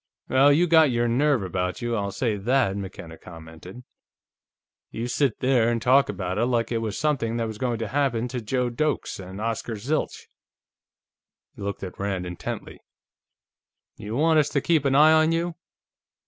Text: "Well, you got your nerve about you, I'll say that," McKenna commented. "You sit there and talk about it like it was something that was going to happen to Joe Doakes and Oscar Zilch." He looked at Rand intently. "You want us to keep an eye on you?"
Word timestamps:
"Well, 0.29 0.51
you 0.51 0.65
got 0.65 0.89
your 0.89 1.07
nerve 1.07 1.43
about 1.43 1.79
you, 1.83 1.95
I'll 1.95 2.11
say 2.11 2.35
that," 2.35 2.75
McKenna 2.75 3.19
commented. 3.19 3.83
"You 4.89 5.07
sit 5.07 5.41
there 5.41 5.69
and 5.69 5.79
talk 5.79 6.09
about 6.09 6.39
it 6.39 6.45
like 6.47 6.71
it 6.71 6.79
was 6.79 6.97
something 6.97 7.37
that 7.37 7.45
was 7.45 7.59
going 7.59 7.77
to 7.77 7.87
happen 7.87 8.27
to 8.29 8.41
Joe 8.41 8.71
Doakes 8.71 9.19
and 9.19 9.39
Oscar 9.39 9.75
Zilch." 9.75 10.25
He 11.55 11.61
looked 11.61 11.83
at 11.83 11.99
Rand 11.99 12.25
intently. 12.25 12.79
"You 13.95 14.15
want 14.15 14.39
us 14.39 14.49
to 14.49 14.59
keep 14.61 14.85
an 14.85 14.95
eye 14.95 15.11
on 15.13 15.31
you?" 15.31 15.53